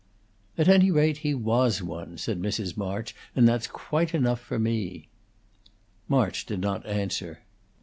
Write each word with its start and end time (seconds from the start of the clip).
"At 0.57 0.67
any 0.67 0.89
rate, 0.89 1.17
he 1.17 1.35
was 1.35 1.83
one," 1.83 2.17
said 2.17 2.41
Mrs. 2.41 2.75
March, 2.75 3.13
"and 3.35 3.47
that's 3.47 3.67
quite 3.67 4.15
enough 4.15 4.39
for 4.39 4.57
me." 4.57 5.09
March 6.09 6.43
did 6.47 6.59
not 6.59 6.83
answer. 6.87 7.43